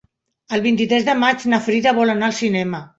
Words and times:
El 0.57 0.63
vint-i-tres 0.67 1.07
de 1.11 1.17
maig 1.25 1.47
na 1.55 1.63
Frida 1.69 1.97
vol 2.03 2.19
anar 2.19 2.31
al 2.33 2.39
cinema. 2.45 2.87